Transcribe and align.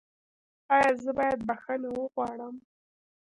ایا 0.73 0.91
زه 1.03 1.11
باید 1.19 1.39
بخښنه 1.49 1.89
وغواړم؟ 1.93 2.55